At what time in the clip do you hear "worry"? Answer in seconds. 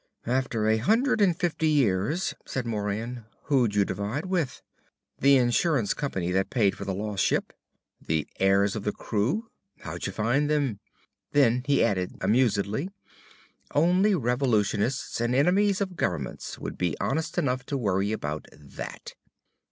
17.77-18.11